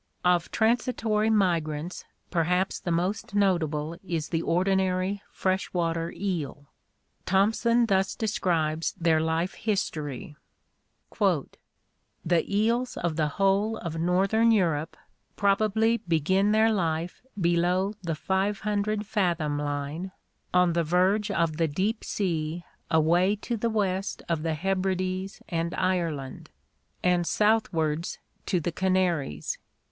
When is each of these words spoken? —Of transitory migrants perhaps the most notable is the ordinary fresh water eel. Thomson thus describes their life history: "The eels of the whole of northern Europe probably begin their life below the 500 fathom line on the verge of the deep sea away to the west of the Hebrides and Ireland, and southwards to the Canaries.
—Of 0.35 0.49
transitory 0.49 1.29
migrants 1.29 2.05
perhaps 2.31 2.79
the 2.79 2.89
most 2.91 3.35
notable 3.35 3.97
is 4.03 4.29
the 4.29 4.41
ordinary 4.41 5.21
fresh 5.31 5.71
water 5.75 6.11
eel. 6.17 6.65
Thomson 7.27 7.85
thus 7.85 8.15
describes 8.15 8.93
their 8.93 9.21
life 9.21 9.53
history: 9.53 10.35
"The 11.19 11.51
eels 12.49 12.97
of 12.97 13.15
the 13.15 13.27
whole 13.37 13.77
of 13.77 13.99
northern 13.99 14.49
Europe 14.49 14.97
probably 15.35 15.97
begin 16.07 16.51
their 16.51 16.71
life 16.71 17.21
below 17.39 17.93
the 18.01 18.15
500 18.15 19.05
fathom 19.05 19.59
line 19.59 20.11
on 20.51 20.73
the 20.73 20.83
verge 20.83 21.29
of 21.29 21.57
the 21.57 21.67
deep 21.67 22.03
sea 22.03 22.63
away 22.89 23.35
to 23.35 23.55
the 23.55 23.69
west 23.69 24.23
of 24.27 24.41
the 24.41 24.55
Hebrides 24.55 25.43
and 25.47 25.75
Ireland, 25.75 26.49
and 27.03 27.27
southwards 27.27 28.17
to 28.47 28.59
the 28.59 28.71
Canaries. 28.71 29.59